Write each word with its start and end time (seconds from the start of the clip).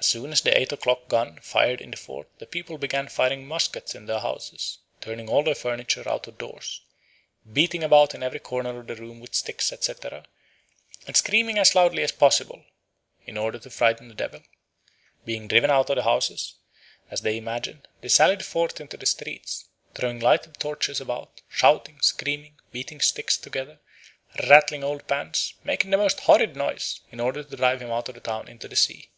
As 0.00 0.06
soon 0.06 0.30
as 0.30 0.42
the 0.42 0.56
eight 0.56 0.70
o'clock 0.70 1.08
gun 1.08 1.40
fired 1.42 1.80
in 1.80 1.90
the 1.90 1.96
fort 1.96 2.28
the 2.38 2.46
people 2.46 2.78
began 2.78 3.08
firing 3.08 3.44
muskets 3.48 3.96
in 3.96 4.06
their 4.06 4.20
houses, 4.20 4.78
turning 5.00 5.28
all 5.28 5.42
their 5.42 5.56
furniture 5.56 6.08
out 6.08 6.28
of 6.28 6.38
doors, 6.38 6.82
beating 7.52 7.82
about 7.82 8.14
in 8.14 8.22
every 8.22 8.38
corner 8.38 8.78
of 8.78 8.86
the 8.86 8.94
rooms 8.94 9.20
with 9.22 9.34
sticks, 9.34 9.72
etc., 9.72 10.24
and 11.08 11.16
screaming 11.16 11.58
as 11.58 11.74
loudly 11.74 12.04
as 12.04 12.12
possible, 12.12 12.64
in 13.26 13.36
order 13.36 13.58
to 13.58 13.70
frighten 13.70 14.06
the 14.06 14.14
devil. 14.14 14.40
Being 15.24 15.48
driven 15.48 15.68
out 15.68 15.90
of 15.90 15.96
the 15.96 16.04
houses, 16.04 16.54
as 17.10 17.22
they 17.22 17.36
imagine, 17.36 17.84
they 18.00 18.08
sallied 18.08 18.44
forth 18.44 18.80
into 18.80 18.96
the 18.96 19.04
streets, 19.04 19.64
throwing 19.96 20.20
lighted 20.20 20.60
torches 20.60 21.00
about, 21.00 21.40
shouting, 21.48 22.00
screaming, 22.02 22.60
beating 22.70 23.00
sticks 23.00 23.36
together, 23.36 23.80
rattling 24.48 24.84
old 24.84 25.08
pans, 25.08 25.54
making 25.64 25.90
the 25.90 25.98
most 25.98 26.20
horrid 26.20 26.54
noise, 26.54 27.00
in 27.10 27.18
order 27.18 27.42
to 27.42 27.56
drive 27.56 27.82
him 27.82 27.90
out 27.90 28.08
of 28.08 28.14
the 28.14 28.20
town 28.20 28.46
into 28.46 28.68
the 28.68 28.76
sea. 28.76 29.10